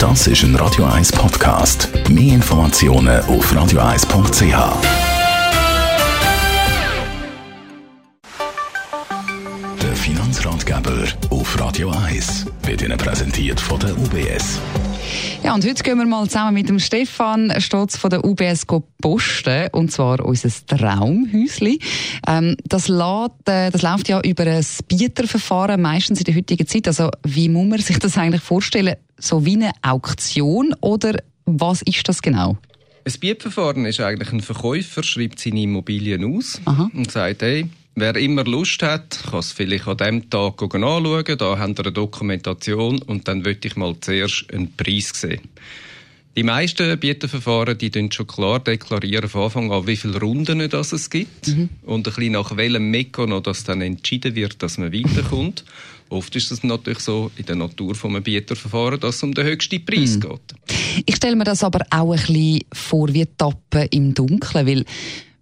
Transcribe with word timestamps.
Das 0.00 0.26
ist 0.26 0.42
ein 0.44 0.56
Radio 0.56 0.86
1 0.86 1.12
Podcast. 1.12 1.90
Mehr 2.08 2.36
Informationen 2.36 3.20
auf 3.24 3.52
radio1.ch. 3.52 4.42
Der 9.82 9.96
Finanzratgeber 9.96 11.04
auf 11.28 11.60
Radio 11.60 11.90
1 11.90 12.46
wird 12.62 12.80
Ihnen 12.80 12.96
präsentiert 12.96 13.60
von 13.60 13.78
der 13.78 13.90
UBS. 13.98 14.58
Ja, 15.42 15.54
und 15.54 15.66
heute 15.66 15.82
gehen 15.82 15.98
wir 15.98 16.06
mal 16.06 16.26
zusammen 16.26 16.54
mit 16.54 16.70
dem 16.70 16.78
Stefan 16.78 17.52
Stotz 17.58 17.98
von 17.98 18.08
der 18.08 18.24
UBS 18.24 18.64
posten, 19.02 19.68
und 19.72 19.92
zwar 19.92 20.24
unser 20.24 20.50
Traumhäusli. 20.66 21.78
Ähm, 22.26 22.56
das, 22.64 22.88
lädt, 22.88 23.48
äh, 23.48 23.70
das 23.70 23.82
läuft 23.82 24.08
ja 24.08 24.20
über 24.22 24.44
ein 24.44 24.64
Bieterverfahren, 24.88 25.80
meistens 25.80 26.20
in 26.20 26.24
der 26.24 26.36
heutigen 26.36 26.66
Zeit. 26.66 26.88
Also 26.88 27.10
wie 27.26 27.50
muss 27.50 27.68
man 27.68 27.80
sich 27.80 27.98
das 27.98 28.16
eigentlich 28.16 28.42
vorstellen? 28.42 28.96
So 29.20 29.44
wie 29.44 29.54
eine 29.54 29.72
Auktion 29.82 30.74
oder 30.80 31.16
was 31.44 31.82
ist 31.82 32.08
das 32.08 32.22
genau? 32.22 32.58
Ein 33.04 33.12
Bietverfahren 33.20 33.86
ist 33.86 34.00
eigentlich 34.00 34.32
ein 34.32 34.40
Verkäufer, 34.40 35.02
schreibt 35.02 35.40
seine 35.40 35.62
Immobilien 35.62 36.36
aus 36.36 36.60
Aha. 36.64 36.90
und 36.94 37.10
sagt, 37.10 37.42
hey, 37.42 37.68
Wer 37.96 38.16
immer 38.16 38.44
Lust 38.44 38.82
hat, 38.82 39.24
kann 39.30 39.40
es 39.40 39.52
vielleicht 39.52 39.86
an 39.88 39.96
diesem 39.96 40.30
Tag 40.30 40.62
anschauen. 40.62 41.36
Da 41.36 41.58
haben 41.58 41.76
wir 41.76 41.84
eine 41.84 41.92
Dokumentation 41.92 43.02
und 43.02 43.26
dann 43.26 43.44
würde 43.44 43.66
ich 43.66 43.76
mal 43.76 43.96
zuerst 44.00 44.46
einen 44.52 44.74
Preis 44.74 45.10
sehen. 45.12 45.40
Die 46.36 46.44
meisten 46.44 46.98
Bieterverfahren, 46.98 47.76
die 47.76 47.90
schon 48.12 48.26
klar 48.26 48.60
deklarieren 48.60 49.28
von 49.28 49.42
Anfang 49.42 49.72
an, 49.72 49.86
wie 49.88 49.96
viele 49.96 50.20
Runden 50.20 50.70
das 50.70 50.92
es 50.92 51.10
gibt 51.10 51.48
mhm. 51.48 51.68
und 51.82 52.06
ein 52.06 52.14
bisschen 52.14 52.32
nach 52.32 52.56
welchem 52.56 52.90
Mechanismus 52.90 53.42
das 53.42 53.64
dann 53.64 53.82
entschieden 53.82 54.36
wird, 54.36 54.62
dass 54.62 54.78
man 54.78 54.92
weiterkommt. 54.92 55.64
Oft 56.10 56.34
ist 56.34 56.50
es 56.50 56.64
natürlich 56.64 56.98
so 56.98 57.30
in 57.36 57.46
der 57.46 57.54
Natur 57.54 57.94
von 57.94 58.10
einem 58.10 58.24
Bieterverfahren, 58.24 58.98
dass 58.98 59.16
es 59.16 59.22
um 59.22 59.32
den 59.32 59.46
höchsten 59.46 59.84
Preis 59.84 60.16
mhm. 60.16 60.20
geht. 60.20 60.54
Ich 61.06 61.16
stelle 61.16 61.36
mir 61.36 61.44
das 61.44 61.62
aber 61.62 61.86
auch 61.90 62.12
ein 62.12 62.18
bisschen 62.18 62.64
vor 62.72 63.14
wie 63.14 63.26
Tappen 63.26 63.86
im 63.92 64.12
Dunkeln, 64.12 64.66
weil 64.66 64.84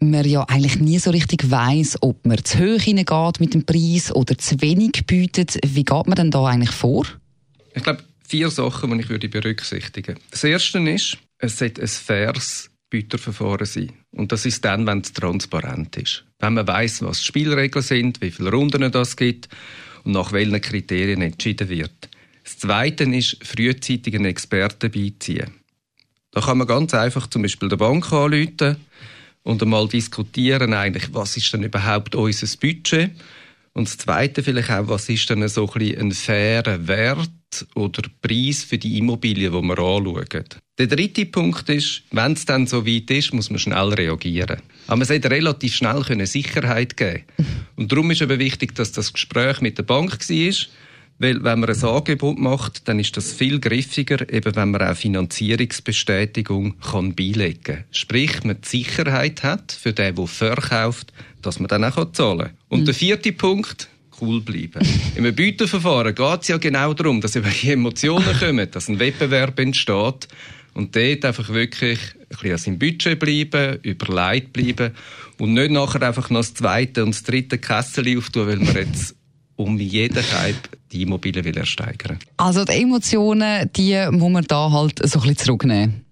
man 0.00 0.26
ja 0.26 0.42
eigentlich 0.44 0.80
nie 0.80 0.98
so 0.98 1.10
richtig 1.10 1.50
weiß, 1.50 1.98
ob 2.00 2.24
man 2.24 2.42
zu 2.42 2.58
hoch 2.58 2.80
hineingeht 2.80 3.40
mit 3.40 3.52
dem 3.52 3.64
Preis 3.64 4.10
oder 4.10 4.38
zu 4.38 4.60
wenig 4.62 5.04
bietet. 5.06 5.58
Wie 5.64 5.84
geht 5.84 6.06
man 6.06 6.16
denn 6.16 6.30
da 6.30 6.46
eigentlich 6.46 6.74
vor? 6.74 7.06
Ich 7.74 7.82
glaube, 7.82 8.02
vier 8.26 8.50
Sachen, 8.50 8.90
die 8.90 9.00
ich 9.00 9.10
würde 9.10 9.28
berücksichtigen 9.28 10.16
würde. 10.16 10.20
Das 10.30 10.44
erste 10.44 10.78
ist, 10.78 11.18
es 11.38 11.58
sollte 11.58 11.82
ein 11.82 11.88
faires 11.88 12.70
Bieterverfahren 12.88 13.66
sein. 13.66 13.92
Und 14.12 14.32
das 14.32 14.46
ist 14.46 14.64
dann, 14.64 14.86
wenn 14.86 15.00
es 15.00 15.12
transparent 15.12 15.96
ist. 15.96 16.24
Wenn 16.38 16.54
man 16.54 16.66
weiß, 16.66 17.02
was 17.02 17.18
die 17.18 17.24
Spielregeln 17.24 17.82
sind, 17.82 18.20
wie 18.22 18.30
viele 18.30 18.50
Runden 18.50 18.82
es 18.82 19.16
gibt 19.16 19.48
und 20.04 20.12
nach 20.12 20.32
welchen 20.32 20.60
Kriterien 20.60 21.22
entschieden 21.22 21.68
wird. 21.68 22.08
Das 22.44 22.58
Zweite 22.58 23.04
ist, 23.04 23.38
frühzeitig 23.44 24.14
einen 24.14 24.26
Experten 24.26 24.90
beiziehen. 24.90 25.50
Da 26.30 26.40
kann 26.40 26.58
man 26.58 26.66
ganz 26.66 26.92
einfach 26.94 27.26
zum 27.28 27.42
Beispiel 27.42 27.68
der 27.68 27.76
Bank 27.76 28.12
anrufen 28.12 28.76
und 29.44 29.62
einmal 29.62 29.88
diskutieren 29.88 30.74
eigentlich, 30.74 31.12
was 31.14 31.36
ist 31.36 31.52
denn 31.52 31.62
überhaupt 31.62 32.14
unser 32.14 32.46
Budget? 32.58 33.12
Und 33.72 33.88
das 33.88 33.98
Zweite 33.98 34.42
vielleicht 34.42 34.70
auch, 34.70 34.88
was 34.88 35.08
ist 35.08 35.28
denn 35.30 35.46
so 35.48 35.70
ein, 35.72 35.98
ein 35.98 36.12
fairer 36.12 36.86
Wert 36.86 37.66
oder 37.74 38.02
Preis 38.20 38.64
für 38.64 38.78
die 38.78 38.98
Immobilien, 38.98 39.52
die 39.52 39.62
wir 39.62 39.78
anschauen? 39.78 40.63
Der 40.76 40.88
dritte 40.88 41.24
Punkt 41.26 41.68
ist, 41.68 42.02
wenn 42.10 42.32
es 42.32 42.46
dann 42.46 42.66
so 42.66 42.84
weit 42.84 43.08
ist, 43.08 43.32
muss 43.32 43.48
man 43.48 43.60
schnell 43.60 43.90
reagieren. 43.90 44.60
Aber 44.88 44.96
man 44.96 45.06
sollte 45.06 45.30
relativ 45.30 45.76
schnell 45.76 46.26
Sicherheit 46.26 46.96
geben. 46.96 47.22
Und 47.76 47.92
darum 47.92 48.10
ist 48.10 48.22
eben 48.22 48.40
wichtig, 48.40 48.74
dass 48.74 48.90
das 48.90 49.12
Gespräch 49.12 49.60
mit 49.60 49.78
der 49.78 49.84
Bank 49.84 50.18
war, 50.28 50.54
weil 51.20 51.44
wenn 51.44 51.60
man 51.60 51.70
ein 51.70 51.84
Angebot 51.84 52.40
macht, 52.40 52.88
dann 52.88 52.98
ist 52.98 53.16
das 53.16 53.32
viel 53.32 53.60
griffiger, 53.60 54.28
eben 54.32 54.56
wenn 54.56 54.72
man 54.72 54.82
auch 54.82 54.96
Finanzierungsbestätigung 54.96 56.80
kann 56.80 57.14
beilegen 57.14 57.62
kann. 57.62 57.84
Sprich, 57.92 58.42
man 58.42 58.60
die 58.60 58.68
Sicherheit 58.68 59.44
hat 59.44 59.70
für 59.70 59.92
den, 59.92 60.16
der 60.16 60.26
verkauft, 60.26 61.12
dass 61.40 61.60
man 61.60 61.68
dann 61.68 61.84
auch 61.84 62.10
zahlen 62.10 62.38
kann. 62.38 62.56
Und 62.68 62.80
mhm. 62.80 62.84
der 62.86 62.94
vierte 62.94 63.30
Punkt, 63.30 63.88
cool 64.20 64.40
bleiben. 64.40 64.84
Im 65.14 65.32
Bieterverfahren 65.32 66.16
geht 66.16 66.42
es 66.42 66.48
ja 66.48 66.56
genau 66.56 66.94
darum, 66.94 67.20
dass 67.20 67.36
über 67.36 67.48
die 67.48 67.70
Emotionen 67.70 68.36
kommen, 68.40 68.68
dass 68.72 68.88
ein 68.88 68.98
Wettbewerb 68.98 69.60
entsteht 69.60 70.26
und 70.74 70.94
dort 70.94 71.24
einfach 71.24 71.48
wirklich 71.48 71.98
ein 72.18 72.26
bisschen 72.28 72.52
an 72.52 72.58
seinem 72.58 72.78
Budget 72.78 73.18
bleiben, 73.18 73.78
überlegt 73.82 74.52
bleiben 74.52 74.94
und 75.38 75.54
nicht 75.54 75.70
nachher 75.70 76.02
einfach 76.02 76.30
noch 76.30 76.40
das 76.40 76.54
zweite 76.54 77.04
und 77.04 77.14
das 77.14 77.22
dritte 77.22 77.58
Kessel 77.58 78.18
auftun, 78.18 78.46
weil 78.46 78.56
man 78.58 78.74
jetzt 78.74 79.14
um 79.56 79.78
jeden 79.78 80.22
Hype 80.22 80.68
die 80.92 81.02
Immobilien 81.02 81.44
will 81.44 81.56
ersteigern. 81.56 82.18
Also 82.36 82.64
die 82.64 82.72
Emotionen, 82.72 83.70
die 83.74 83.96
muss 84.10 84.30
man 84.32 84.44
da 84.44 84.70
halt 84.70 84.98
so 84.98 85.18
ein 85.18 85.22
bisschen 85.22 85.36
zurücknehmen. 85.36 86.04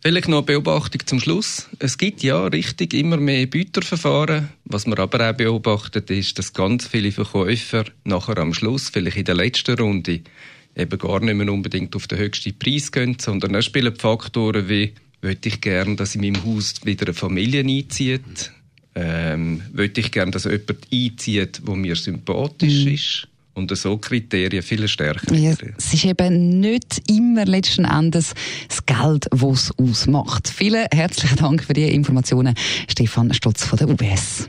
Vielleicht 0.00 0.28
noch 0.28 0.38
eine 0.38 0.46
Beobachtung 0.46 1.04
zum 1.06 1.18
Schluss. 1.18 1.68
Es 1.80 1.98
gibt 1.98 2.22
ja 2.22 2.46
richtig 2.46 2.94
immer 2.94 3.16
mehr 3.16 3.46
Bieterverfahren. 3.46 4.48
Was 4.64 4.86
man 4.86 4.98
aber 4.98 5.28
auch 5.28 5.34
beobachtet, 5.34 6.08
ist, 6.10 6.38
dass 6.38 6.52
ganz 6.52 6.86
viele 6.86 7.10
Verkäufer 7.10 7.84
nachher 8.04 8.38
am 8.38 8.54
Schluss, 8.54 8.90
vielleicht 8.90 9.16
in 9.16 9.24
der 9.24 9.34
letzten 9.34 9.76
Runde, 9.76 10.20
eben 10.78 10.98
gar 10.98 11.20
nicht 11.20 11.34
mehr 11.34 11.52
unbedingt 11.52 11.94
auf 11.96 12.06
den 12.06 12.18
höchsten 12.18 12.58
Preis 12.58 12.92
gehen, 12.92 13.16
sondern 13.20 13.52
da 13.52 13.62
spielen 13.62 13.96
Faktoren 13.96 14.68
wie, 14.68 14.94
möchte 15.20 15.48
ich 15.48 15.60
gerne, 15.60 15.96
dass 15.96 16.14
in 16.14 16.20
meinem 16.20 16.44
Haus 16.44 16.74
wieder 16.84 17.06
eine 17.06 17.14
Familie 17.14 17.60
einzieht, 17.60 18.52
ähm, 18.94 19.62
würde 19.72 20.00
ich 20.00 20.10
gerne, 20.10 20.30
dass 20.30 20.44
jemand 20.44 20.88
einzieht, 20.92 21.60
der 21.66 21.76
mir 21.76 21.96
sympathisch 21.96 22.84
mhm. 22.84 22.92
ist. 22.92 23.28
Und 23.54 23.76
so 23.76 23.98
Kriterien 23.98 24.62
viel 24.62 24.86
stärker. 24.86 25.34
Ja, 25.34 25.52
es 25.76 25.92
ist 25.92 26.04
eben 26.04 26.60
nicht 26.60 27.02
immer 27.10 27.44
letzten 27.44 27.86
Endes 27.86 28.32
das 28.68 28.86
Geld, 28.86 29.26
was 29.32 29.64
es 29.64 29.78
ausmacht. 29.78 30.48
Vielen 30.48 30.86
herzlichen 30.92 31.38
Dank 31.38 31.64
für 31.64 31.72
die 31.72 31.92
Informationen, 31.92 32.54
Stefan 32.88 33.34
Stutz 33.34 33.64
von 33.64 33.76
der 33.78 33.88
UBS. 33.88 34.48